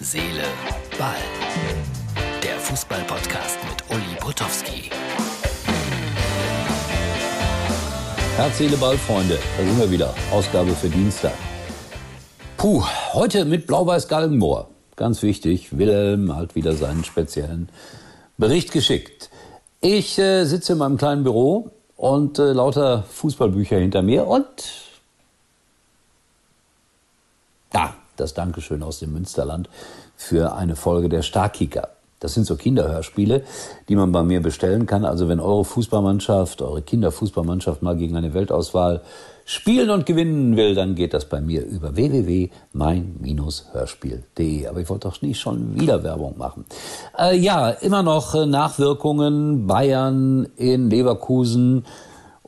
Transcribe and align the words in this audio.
Seele, 0.00 0.44
Ball. 0.96 1.16
Der 2.40 2.56
Fußball-Podcast 2.60 3.58
mit 3.68 3.90
Uli 3.90 4.14
Potowski. 4.20 4.90
Herz, 8.36 8.58
Seele, 8.58 8.76
Ball, 8.76 8.96
Freunde. 8.96 9.40
Da 9.56 9.64
sind 9.64 9.76
wir 9.76 9.90
wieder. 9.90 10.14
Ausgabe 10.30 10.70
für 10.70 10.88
Dienstag. 10.88 11.32
Puh, 12.56 12.84
heute 13.12 13.44
mit 13.44 13.66
Blau-Weiß-Galgenmoor. 13.66 14.68
Ganz 14.94 15.22
wichtig, 15.22 15.76
Wilhelm 15.76 16.36
hat 16.36 16.54
wieder 16.54 16.74
seinen 16.74 17.02
speziellen 17.02 17.68
Bericht 18.36 18.70
geschickt. 18.70 19.30
Ich 19.80 20.16
äh, 20.20 20.44
sitze 20.44 20.74
in 20.74 20.78
meinem 20.78 20.96
kleinen 20.96 21.24
Büro 21.24 21.72
und 21.96 22.38
äh, 22.38 22.52
lauter 22.52 23.02
Fußballbücher 23.02 23.78
hinter 23.78 24.02
mir 24.02 24.28
und 24.28 24.46
da 27.72 27.96
das 28.20 28.34
Dankeschön 28.34 28.82
aus 28.82 28.98
dem 28.98 29.12
Münsterland 29.12 29.68
für 30.16 30.54
eine 30.54 30.76
Folge 30.76 31.08
der 31.08 31.22
Starkicker. 31.22 31.88
Das 32.20 32.34
sind 32.34 32.44
so 32.44 32.56
Kinderhörspiele, 32.56 33.44
die 33.88 33.94
man 33.94 34.10
bei 34.10 34.24
mir 34.24 34.42
bestellen 34.42 34.86
kann. 34.86 35.04
Also 35.04 35.28
wenn 35.28 35.38
eure 35.38 35.64
Fußballmannschaft, 35.64 36.60
eure 36.62 36.82
Kinderfußballmannschaft 36.82 37.80
mal 37.82 37.96
gegen 37.96 38.16
eine 38.16 38.34
Weltauswahl 38.34 39.02
spielen 39.44 39.90
und 39.90 40.04
gewinnen 40.04 40.56
will, 40.56 40.74
dann 40.74 40.96
geht 40.96 41.14
das 41.14 41.26
bei 41.26 41.40
mir 41.40 41.64
über 41.64 41.94
www.mein-hörspiel.de. 41.94 44.66
Aber 44.66 44.80
ich 44.80 44.90
wollte 44.90 45.06
doch 45.08 45.22
nicht 45.22 45.38
schon 45.38 45.80
wieder 45.80 46.02
Werbung 46.02 46.36
machen. 46.36 46.64
Äh, 47.16 47.36
ja, 47.36 47.70
immer 47.70 48.02
noch 48.02 48.34
Nachwirkungen. 48.34 49.68
Bayern 49.68 50.48
in 50.56 50.90
Leverkusen 50.90 51.84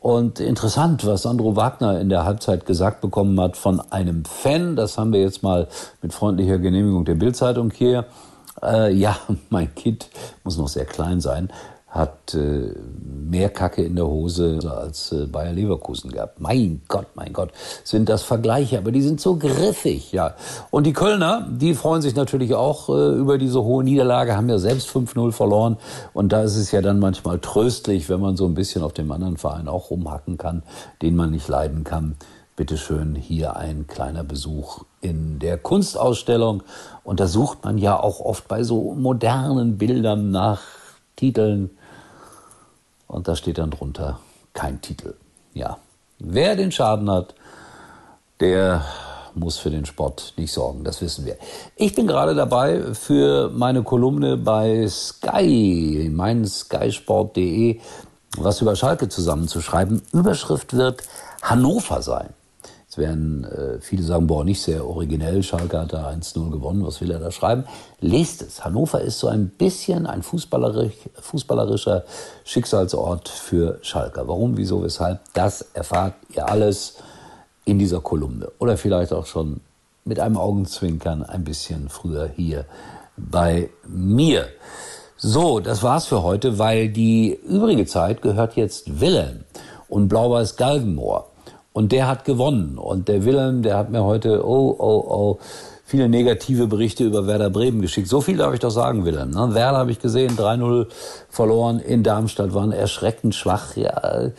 und 0.00 0.40
interessant, 0.40 1.06
was 1.06 1.22
Sandro 1.22 1.56
Wagner 1.56 2.00
in 2.00 2.08
der 2.08 2.24
Halbzeit 2.24 2.64
gesagt 2.64 3.02
bekommen 3.02 3.38
hat 3.38 3.58
von 3.58 3.80
einem 3.92 4.24
Fan. 4.24 4.74
Das 4.74 4.96
haben 4.96 5.12
wir 5.12 5.20
jetzt 5.20 5.42
mal 5.42 5.68
mit 6.00 6.14
freundlicher 6.14 6.58
Genehmigung 6.58 7.04
der 7.04 7.16
Bildzeitung 7.16 7.70
hier. 7.70 8.06
Äh, 8.62 8.94
ja, 8.94 9.16
mein 9.50 9.75
Kind 9.75 10.08
muss 10.42 10.56
noch 10.56 10.69
sehr 10.69 10.86
klein 10.86 11.20
sein, 11.20 11.50
hat 11.91 12.34
äh, 12.34 12.72
mehr 13.02 13.50
Kacke 13.50 13.83
in 13.83 13.96
der 13.96 14.06
Hose 14.06 14.60
als 14.64 15.10
äh, 15.10 15.27
Bayer 15.27 15.52
Leverkusen 15.52 16.12
gehabt. 16.12 16.41
Mein 16.41 16.82
Gott, 16.86 17.08
mein 17.16 17.32
Gott, 17.32 17.50
sind 17.82 18.08
das 18.08 18.22
Vergleiche, 18.22 18.78
aber 18.78 18.92
die 18.92 19.02
sind 19.02 19.20
so 19.20 19.36
griffig, 19.36 20.12
ja. 20.12 20.34
Und 20.70 20.86
die 20.86 20.92
Kölner, 20.92 21.48
die 21.50 21.74
freuen 21.74 22.00
sich 22.00 22.14
natürlich 22.14 22.55
auch 22.55 22.88
äh, 22.88 23.19
über 23.19 23.38
diese 23.38 23.64
hohe 23.64 23.82
Niederlage, 23.82 24.36
haben 24.36 24.48
ja 24.48 24.58
selbst 24.58 24.88
5-0 24.88 25.32
verloren. 25.32 25.78
Und 26.12 26.32
da 26.32 26.42
ist 26.42 26.56
es 26.56 26.70
ja 26.70 26.80
dann 26.80 27.00
manchmal 27.00 27.41
tröstlich, 27.41 28.08
wenn 28.08 28.20
man 28.20 28.36
so 28.36 28.47
ein 28.47 28.54
bisschen 28.54 28.82
auf 28.82 28.92
dem 28.92 29.10
anderen 29.10 29.36
Verein 29.36 29.66
auch 29.66 29.91
rumhacken 29.91 30.38
kann, 30.38 30.62
den 31.02 31.16
man 31.16 31.32
nicht 31.32 31.48
leiden 31.48 31.82
kann. 31.82 32.14
Bitte 32.54 32.77
schön, 32.77 33.16
hier 33.16 33.56
ein 33.56 33.88
kleiner 33.88 34.22
Besuch 34.22 34.84
in 35.00 35.41
der 35.41 35.58
Kunstausstellung. 35.58 36.62
Und 37.02 37.19
da 37.19 37.27
sucht 37.27 37.64
man 37.64 37.78
ja 37.78 37.98
auch 37.98 38.20
oft 38.20 38.47
bei 38.47 38.62
so 38.62 38.94
modernen 38.94 39.77
Bildern 39.77 40.30
nach 40.30 40.60
Titeln 41.16 41.70
und 43.11 43.28
da 43.28 43.36
steht 43.36 43.58
dann 43.58 43.70
drunter 43.70 44.20
kein 44.55 44.80
Titel. 44.80 45.14
Ja, 45.53 45.78
wer 46.19 46.56
den 46.56 46.72
Schaden 46.72 47.11
hat, 47.11 47.34
der 48.39 48.84
muss 49.34 49.58
für 49.58 49.70
den 49.70 49.84
Sport 49.84 50.34
nicht 50.36 50.53
sorgen, 50.53 50.84
das 50.84 51.00
wissen 51.00 51.25
wir. 51.25 51.36
Ich 51.77 51.94
bin 51.94 52.06
gerade 52.06 52.34
dabei, 52.34 52.94
für 52.94 53.50
meine 53.50 53.83
Kolumne 53.83 54.36
bei 54.36 54.86
Sky, 54.88 56.11
mein 56.12 56.44
skysport.de, 56.47 57.81
was 58.38 58.61
über 58.61 58.77
Schalke 58.77 59.08
zusammenzuschreiben. 59.08 60.03
Überschrift 60.12 60.75
wird 60.75 61.03
Hannover 61.42 62.03
sein. 62.03 62.31
Es 62.91 62.98
werden 62.98 63.44
äh, 63.44 63.80
viele 63.80 64.02
sagen, 64.02 64.27
boah, 64.27 64.44
nicht 64.44 64.60
sehr 64.60 64.84
originell, 64.84 65.44
Schalke 65.44 65.78
hat 65.78 65.92
da 65.92 66.08
1-0 66.08 66.50
gewonnen, 66.50 66.84
was 66.84 67.00
will 67.00 67.12
er 67.12 67.20
da 67.20 67.30
schreiben? 67.30 67.62
Lest 68.00 68.42
es. 68.42 68.64
Hannover 68.64 69.00
ist 69.00 69.20
so 69.20 69.28
ein 69.28 69.48
bisschen 69.48 70.08
ein 70.08 70.24
fußballerisch, 70.24 70.94
fußballerischer 71.14 72.02
Schicksalsort 72.42 73.28
für 73.28 73.78
Schalke. 73.82 74.26
Warum, 74.26 74.56
wieso, 74.56 74.82
weshalb, 74.82 75.20
das 75.34 75.62
erfahrt 75.72 76.15
ihr 76.34 76.48
alles 76.48 76.97
in 77.65 77.78
dieser 77.78 78.00
Kolumne. 78.00 78.50
Oder 78.59 78.76
vielleicht 78.76 79.12
auch 79.12 79.26
schon 79.26 79.60
mit 80.04 80.19
einem 80.19 80.36
Augenzwinkern 80.36 81.22
ein 81.22 81.44
bisschen 81.44 81.91
früher 81.91 82.26
hier 82.26 82.65
bei 83.16 83.70
mir. 83.86 84.48
So, 85.16 85.60
das 85.60 85.84
war's 85.84 86.06
für 86.06 86.25
heute, 86.25 86.59
weil 86.59 86.88
die 86.88 87.38
übrige 87.47 87.86
Zeit 87.86 88.20
gehört 88.20 88.56
jetzt 88.56 89.00
Wilhelm 89.00 89.44
und 89.88 90.09
Blau-Weiß 90.09 90.56
Galgenmoor. 90.56 91.29
Und 91.72 91.92
der 91.92 92.08
hat 92.08 92.25
gewonnen. 92.25 92.78
Und 92.78 93.08
der 93.08 93.25
Wilhelm, 93.25 93.62
der 93.62 93.76
hat 93.76 93.91
mir 93.91 94.04
heute, 94.04 94.44
oh, 94.47 94.75
oh, 94.78 95.04
oh, 95.08 95.38
viele 95.84 96.08
negative 96.08 96.66
Berichte 96.66 97.04
über 97.04 97.26
Werder 97.26 97.50
Bremen 97.50 97.81
geschickt. 97.81 98.08
So 98.08 98.20
viel 98.20 98.36
darf 98.36 98.54
ich 98.54 98.60
doch 98.60 98.70
sagen, 98.70 99.04
Wilhelm. 99.04 99.31
Ne? 99.31 99.54
Werder 99.54 99.78
habe 99.78 99.91
ich 99.91 100.00
gesehen, 100.00 100.36
3-0 100.36 100.86
verloren 101.28 101.78
in 101.80 102.03
Darmstadt, 102.03 102.54
waren 102.54 102.72
erschreckend 102.72 103.34
schwach. 103.34 103.76
Ja, 103.76 104.30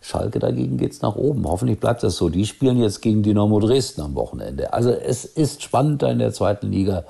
Schalke 0.00 0.38
dagegen 0.38 0.78
geht's 0.78 1.02
nach 1.02 1.16
oben. 1.16 1.46
Hoffentlich 1.46 1.78
bleibt 1.78 2.02
das 2.02 2.16
so. 2.16 2.28
Die 2.28 2.46
spielen 2.46 2.78
jetzt 2.78 3.02
gegen 3.02 3.22
Dynamo 3.22 3.60
Dresden 3.60 4.00
am 4.00 4.14
Wochenende. 4.14 4.72
Also 4.72 4.90
es 4.90 5.24
ist 5.24 5.62
spannend 5.62 6.02
in 6.02 6.18
der 6.18 6.32
zweiten 6.32 6.70
Liga. 6.70 7.04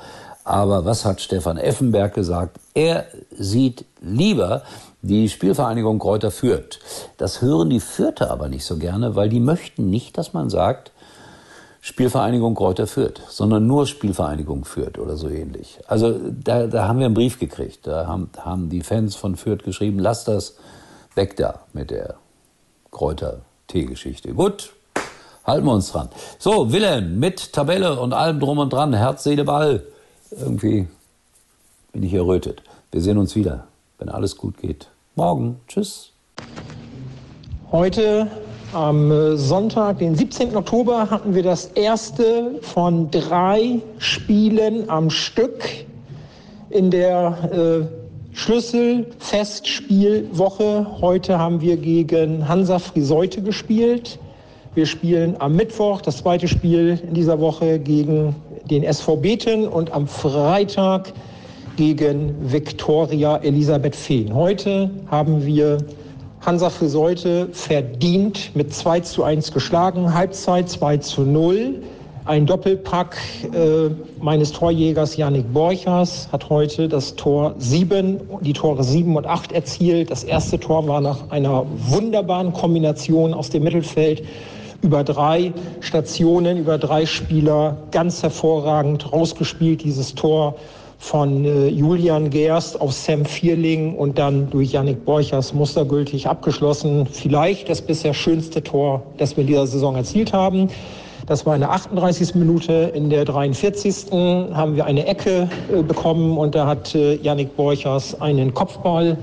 Aber 0.50 0.84
was 0.84 1.04
hat 1.04 1.20
Stefan 1.20 1.58
Effenberg 1.58 2.12
gesagt? 2.12 2.58
Er 2.74 3.06
sieht 3.30 3.84
lieber, 4.00 4.62
die 5.00 5.28
Spielvereinigung 5.28 6.00
Kräuter 6.00 6.32
Fürth. 6.32 6.80
Das 7.18 7.40
hören 7.40 7.70
die 7.70 7.78
Fürther 7.78 8.32
aber 8.32 8.48
nicht 8.48 8.64
so 8.64 8.76
gerne, 8.76 9.14
weil 9.14 9.28
die 9.28 9.38
möchten 9.38 9.90
nicht, 9.90 10.18
dass 10.18 10.32
man 10.32 10.50
sagt, 10.50 10.90
Spielvereinigung 11.80 12.56
Kräuter 12.56 12.88
Fürth, 12.88 13.20
sondern 13.28 13.68
nur 13.68 13.86
Spielvereinigung 13.86 14.64
Fürth 14.64 14.98
oder 14.98 15.16
so 15.16 15.28
ähnlich. 15.28 15.78
Also 15.86 16.18
da, 16.18 16.66
da 16.66 16.88
haben 16.88 16.98
wir 16.98 17.06
einen 17.06 17.14
Brief 17.14 17.38
gekriegt. 17.38 17.86
Da 17.86 18.08
haben, 18.08 18.28
haben 18.36 18.70
die 18.70 18.82
Fans 18.82 19.14
von 19.14 19.36
Fürth 19.36 19.62
geschrieben, 19.62 20.00
lasst 20.00 20.26
das 20.26 20.56
weg 21.14 21.36
da 21.36 21.60
mit 21.72 21.92
der 21.92 22.16
Kräuter 22.90 23.42
T-Geschichte. 23.68 24.34
Gut, 24.34 24.72
halten 25.44 25.64
wir 25.64 25.74
uns 25.74 25.92
dran. 25.92 26.08
So, 26.40 26.72
Wilhelm, 26.72 27.20
mit 27.20 27.52
Tabelle 27.52 28.00
und 28.00 28.12
allem 28.12 28.40
drum 28.40 28.58
und 28.58 28.72
dran, 28.72 28.92
Herz, 28.92 29.22
Seele, 29.22 29.44
Ball. 29.44 29.84
Irgendwie 30.30 30.86
bin 31.92 32.02
ich 32.02 32.14
errötet. 32.14 32.62
Wir 32.92 33.00
sehen 33.00 33.18
uns 33.18 33.36
wieder 33.36 33.66
wenn 34.00 34.08
alles 34.08 34.36
gut 34.36 34.58
geht. 34.58 34.88
Morgen. 35.14 35.60
Tschüss. 35.68 36.10
Heute 37.70 38.26
am 38.72 39.12
äh, 39.12 39.36
Sonntag, 39.36 39.98
den 39.98 40.14
17. 40.14 40.56
Oktober, 40.56 41.10
hatten 41.10 41.34
wir 41.34 41.42
das 41.42 41.66
erste 41.66 42.58
von 42.62 43.10
drei 43.10 43.82
Spielen 43.98 44.88
am 44.88 45.10
Stück 45.10 45.62
in 46.70 46.90
der 46.90 47.50
äh, 47.52 47.82
Schlüsselfestspielwoche. 48.34 50.86
Heute 51.00 51.38
haben 51.38 51.60
wir 51.60 51.76
gegen 51.76 52.48
Hansa 52.48 52.78
Friseute 52.78 53.42
gespielt. 53.42 54.18
Wir 54.74 54.86
spielen 54.86 55.36
am 55.40 55.56
Mittwoch 55.56 56.00
das 56.00 56.16
zweite 56.18 56.46
Spiel 56.48 56.98
in 57.06 57.12
dieser 57.12 57.38
Woche 57.40 57.78
gegen 57.80 58.34
den 58.70 58.84
SV 58.84 59.16
Beten 59.16 59.66
und 59.66 59.92
am 59.92 60.06
Freitag 60.06 61.12
gegen 61.76 62.34
Viktoria 62.40 63.38
Elisabeth 63.38 63.96
Fehn. 63.96 64.34
Heute 64.34 64.90
haben 65.10 65.44
wir 65.44 65.78
Hansa 66.40 66.70
Friseute 66.70 67.48
verdient 67.52 68.54
mit 68.54 68.72
2 68.72 69.00
zu 69.00 69.24
1 69.24 69.52
geschlagen, 69.52 70.14
Halbzeit 70.14 70.68
2 70.70 70.98
zu 70.98 71.22
0. 71.22 71.82
Ein 72.26 72.46
Doppelpack 72.46 73.16
äh, 73.52 73.90
meines 74.20 74.52
Torjägers 74.52 75.16
Yannick 75.16 75.52
Borchers 75.52 76.28
hat 76.30 76.48
heute 76.48 76.88
das 76.88 77.16
Tor 77.16 77.54
7, 77.58 78.20
die 78.42 78.52
Tore 78.52 78.84
7 78.84 79.16
und 79.16 79.26
8 79.26 79.52
erzielt. 79.52 80.10
Das 80.10 80.22
erste 80.22 80.60
Tor 80.60 80.86
war 80.86 81.00
nach 81.00 81.30
einer 81.30 81.66
wunderbaren 81.88 82.52
Kombination 82.52 83.34
aus 83.34 83.50
dem 83.50 83.64
Mittelfeld 83.64 84.22
über 84.82 85.04
drei 85.04 85.52
Stationen, 85.80 86.58
über 86.58 86.78
drei 86.78 87.06
Spieler 87.06 87.76
ganz 87.90 88.22
hervorragend 88.22 89.12
rausgespielt, 89.12 89.82
dieses 89.82 90.14
Tor 90.14 90.56
von 90.98 91.44
äh, 91.46 91.68
Julian 91.68 92.28
Gerst 92.28 92.80
auf 92.80 92.92
Sam 92.92 93.24
Vierling 93.24 93.96
und 93.96 94.18
dann 94.18 94.50
durch 94.50 94.72
Yannick 94.72 95.04
Borchers 95.04 95.54
mustergültig 95.54 96.28
abgeschlossen. 96.28 97.06
Vielleicht 97.06 97.70
das 97.70 97.80
bisher 97.80 98.12
schönste 98.12 98.62
Tor, 98.62 99.02
das 99.16 99.36
wir 99.36 99.42
in 99.42 99.48
dieser 99.48 99.66
Saison 99.66 99.96
erzielt 99.96 100.32
haben. 100.32 100.68
Das 101.26 101.46
war 101.46 101.54
in 101.54 101.60
der 101.60 101.70
38. 101.70 102.34
Minute. 102.34 102.92
In 102.94 103.08
der 103.08 103.24
43. 103.24 104.10
haben 104.10 104.76
wir 104.76 104.84
eine 104.84 105.06
Ecke 105.06 105.48
äh, 105.72 105.82
bekommen 105.82 106.36
und 106.36 106.54
da 106.54 106.66
hat 106.66 106.94
äh, 106.94 107.14
Yannick 107.16 107.56
Borchers 107.56 108.20
einen 108.20 108.52
Kopfball 108.52 109.16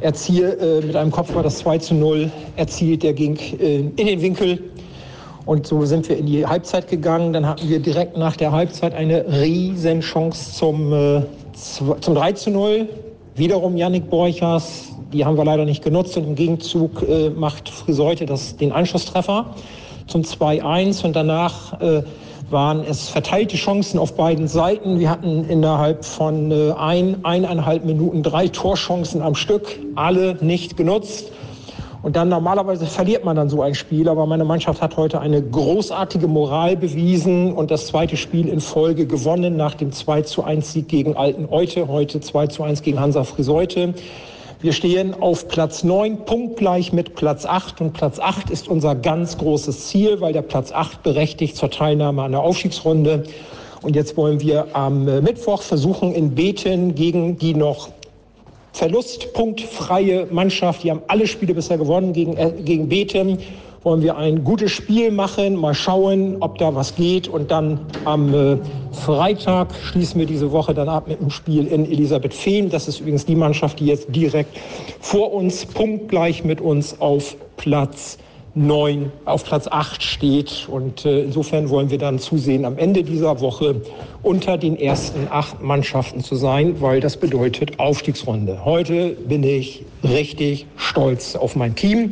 erzielt, 0.00 0.60
äh, 0.60 0.80
mit 0.86 0.96
einem 0.96 1.10
Kopfball 1.10 1.42
das 1.42 1.58
2 1.58 1.78
zu 1.78 1.94
0 1.94 2.30
erzielt. 2.56 3.02
Der 3.02 3.12
ging 3.14 3.36
in 3.36 3.94
den 3.96 4.22
Winkel 4.22 4.62
und 5.46 5.66
so 5.66 5.84
sind 5.84 6.08
wir 6.08 6.16
in 6.16 6.26
die 6.26 6.46
Halbzeit 6.46 6.88
gegangen. 6.88 7.32
Dann 7.32 7.46
hatten 7.46 7.68
wir 7.68 7.80
direkt 7.80 8.16
nach 8.16 8.36
der 8.36 8.52
Halbzeit 8.52 8.94
eine 8.94 9.24
riesen 9.40 10.00
Chance 10.00 10.52
zum, 10.54 10.92
äh, 10.92 11.22
zum 11.54 12.14
3 12.14 12.32
zu 12.32 12.50
0. 12.50 12.88
Wiederum 13.34 13.76
Yannick 13.76 14.10
Borchers. 14.10 14.88
Die 15.12 15.24
haben 15.24 15.36
wir 15.36 15.44
leider 15.44 15.64
nicht 15.64 15.82
genutzt. 15.82 16.16
Und 16.16 16.24
im 16.24 16.34
Gegenzug 16.34 17.02
äh, 17.08 17.30
macht 17.30 17.68
Friseute 17.68 18.26
das, 18.26 18.56
den 18.56 18.72
Anschlusstreffer 18.72 19.46
zum 20.06 20.22
2-1. 20.22 21.04
Und 21.04 21.16
danach 21.16 21.80
äh, 21.80 22.02
waren 22.50 22.84
es 22.84 23.08
verteilte 23.08 23.56
Chancen 23.56 23.98
auf 23.98 24.14
beiden 24.14 24.46
Seiten. 24.46 24.98
Wir 24.98 25.10
hatten 25.10 25.44
innerhalb 25.48 26.04
von 26.04 26.50
äh, 26.50 26.72
ein, 26.72 27.24
eineinhalb 27.24 27.84
Minuten 27.84 28.22
drei 28.22 28.48
Torchancen 28.48 29.22
am 29.22 29.34
Stück, 29.34 29.78
alle 29.94 30.36
nicht 30.40 30.76
genutzt. 30.76 31.32
Und 32.02 32.16
dann 32.16 32.30
normalerweise 32.30 32.86
verliert 32.86 33.24
man 33.24 33.36
dann 33.36 33.50
so 33.50 33.60
ein 33.60 33.74
Spiel, 33.74 34.08
aber 34.08 34.24
meine 34.24 34.44
Mannschaft 34.44 34.80
hat 34.80 34.96
heute 34.96 35.20
eine 35.20 35.42
großartige 35.42 36.28
Moral 36.28 36.76
bewiesen 36.76 37.52
und 37.52 37.70
das 37.70 37.86
zweite 37.88 38.16
Spiel 38.16 38.48
in 38.48 38.60
Folge 38.60 39.06
gewonnen 39.06 39.56
nach 39.56 39.74
dem 39.74 39.92
2 39.92 40.22
zu 40.22 40.42
1 40.42 40.72
Sieg 40.72 40.88
gegen 40.88 41.16
Alten 41.16 41.46
Eute, 41.50 41.88
heute 41.88 42.20
2 42.20 42.46
zu 42.46 42.62
1 42.62 42.82
gegen 42.82 42.98
Hansa 42.98 43.24
Friseute. 43.24 43.92
Wir 44.62 44.72
stehen 44.72 45.14
auf 45.20 45.48
Platz 45.48 45.84
9, 45.84 46.24
punktgleich 46.24 46.92
mit 46.92 47.14
Platz 47.14 47.44
8. 47.46 47.80
Und 47.80 47.92
Platz 47.92 48.18
8 48.18 48.50
ist 48.50 48.68
unser 48.68 48.94
ganz 48.94 49.36
großes 49.36 49.88
Ziel, 49.88 50.20
weil 50.20 50.32
der 50.32 50.42
Platz 50.42 50.72
8 50.72 51.02
berechtigt 51.02 51.56
zur 51.56 51.70
Teilnahme 51.70 52.22
an 52.22 52.32
der 52.32 52.42
Aufstiegsrunde. 52.42 53.24
Und 53.82 53.96
jetzt 53.96 54.16
wollen 54.18 54.40
wir 54.40 54.68
am 54.74 55.04
Mittwoch 55.04 55.62
versuchen, 55.62 56.12
in 56.12 56.34
Beten 56.34 56.94
gegen 56.94 57.38
die 57.38 57.54
noch 57.54 57.88
verlustpunktfreie 58.72 60.26
Mannschaft, 60.30 60.82
die 60.82 60.90
haben 60.90 61.02
alle 61.08 61.26
Spiele 61.26 61.54
bisher 61.54 61.78
gewonnen 61.78 62.12
gegen, 62.12 62.36
äh, 62.36 62.52
gegen 62.64 62.88
Beten, 62.88 63.38
wollen 63.82 64.02
wir 64.02 64.16
ein 64.16 64.44
gutes 64.44 64.72
Spiel 64.72 65.10
machen, 65.10 65.56
mal 65.56 65.74
schauen, 65.74 66.36
ob 66.40 66.58
da 66.58 66.74
was 66.74 66.94
geht. 66.94 67.28
Und 67.28 67.50
dann 67.50 67.80
am 68.04 68.34
äh, 68.34 68.58
Freitag 68.92 69.68
schließen 69.74 70.18
wir 70.20 70.26
diese 70.26 70.52
Woche 70.52 70.74
dann 70.74 70.88
ab 70.88 71.08
mit 71.08 71.20
dem 71.20 71.30
Spiel 71.30 71.66
in 71.66 71.90
Elisabeth 71.90 72.34
Fehn. 72.34 72.68
Das 72.68 72.88
ist 72.88 73.00
übrigens 73.00 73.24
die 73.24 73.36
Mannschaft, 73.36 73.80
die 73.80 73.86
jetzt 73.86 74.14
direkt 74.14 74.58
vor 75.00 75.32
uns, 75.32 75.64
punktgleich 75.64 76.44
mit 76.44 76.60
uns 76.60 77.00
auf 77.00 77.36
Platz 77.56 78.18
9 78.54 79.12
auf 79.24 79.44
Platz 79.44 79.68
8 79.68 80.02
steht. 80.02 80.68
Und 80.68 81.04
äh, 81.04 81.22
insofern 81.22 81.70
wollen 81.70 81.90
wir 81.90 81.98
dann 81.98 82.18
zusehen, 82.18 82.64
am 82.64 82.78
Ende 82.78 83.02
dieser 83.02 83.40
Woche 83.40 83.82
unter 84.22 84.58
den 84.58 84.78
ersten 84.78 85.28
acht 85.30 85.62
Mannschaften 85.62 86.22
zu 86.22 86.34
sein, 86.34 86.80
weil 86.80 87.00
das 87.00 87.16
bedeutet 87.16 87.78
Aufstiegsrunde. 87.78 88.64
Heute 88.64 89.10
bin 89.10 89.42
ich 89.42 89.84
richtig 90.02 90.66
stolz 90.76 91.36
auf 91.36 91.56
mein 91.56 91.74
Team. 91.74 92.10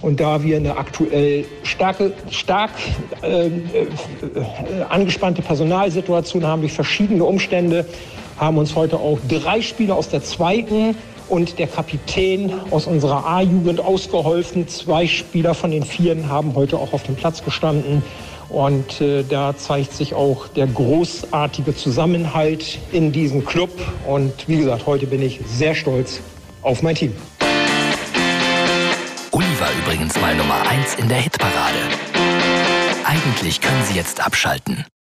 Und 0.00 0.18
da 0.18 0.42
wir 0.42 0.56
eine 0.56 0.76
aktuell 0.76 1.44
starke, 1.62 2.12
stark 2.30 2.72
äh, 3.22 3.46
äh, 3.46 3.50
angespannte 4.88 5.42
Personalsituation 5.42 6.44
haben 6.44 6.62
durch 6.62 6.72
verschiedene 6.72 7.24
Umstände, 7.24 7.86
haben 8.36 8.58
uns 8.58 8.74
heute 8.74 8.96
auch 8.96 9.18
drei 9.28 9.62
Spieler 9.62 9.94
aus 9.94 10.08
der 10.08 10.22
zweiten 10.24 10.96
und 11.28 11.58
der 11.58 11.66
Kapitän 11.66 12.52
aus 12.70 12.86
unserer 12.86 13.26
A-Jugend 13.26 13.80
ausgeholfen. 13.80 14.68
Zwei 14.68 15.06
Spieler 15.06 15.54
von 15.54 15.70
den 15.70 15.84
Vieren 15.84 16.28
haben 16.28 16.54
heute 16.54 16.78
auch 16.78 16.92
auf 16.92 17.02
dem 17.02 17.16
Platz 17.16 17.44
gestanden. 17.44 18.02
Und 18.48 19.00
äh, 19.00 19.24
da 19.28 19.56
zeigt 19.56 19.94
sich 19.94 20.14
auch 20.14 20.48
der 20.48 20.66
großartige 20.66 21.74
Zusammenhalt 21.74 22.78
in 22.92 23.12
diesem 23.12 23.44
Club. 23.44 23.70
Und 24.06 24.32
wie 24.46 24.58
gesagt, 24.58 24.86
heute 24.86 25.06
bin 25.06 25.22
ich 25.22 25.40
sehr 25.46 25.74
stolz 25.74 26.20
auf 26.62 26.82
mein 26.82 26.94
Team. 26.94 27.12
war 29.62 29.70
übrigens 29.78 30.20
mal 30.20 30.34
Nummer 30.34 30.60
1 30.68 30.96
in 30.96 31.08
der 31.08 31.18
Hitparade. 31.18 31.78
Eigentlich 33.04 33.60
können 33.60 33.84
Sie 33.84 33.94
jetzt 33.94 34.20
abschalten. 34.20 34.84